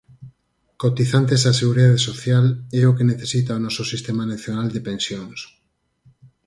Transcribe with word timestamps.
Cotizantes 0.81 1.41
á 1.49 1.53
Seguridade 1.61 1.99
Social 2.09 2.45
é 2.79 2.81
o 2.89 2.95
que 2.97 3.09
necesita 3.11 3.57
o 3.57 3.63
noso 3.65 3.83
sistema 3.93 4.23
nacional 4.33 4.67
de 4.73 4.83
pensións. 4.89 5.39